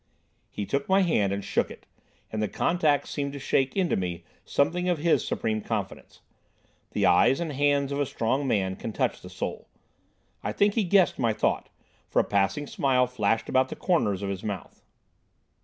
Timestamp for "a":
7.99-8.07, 12.19-12.23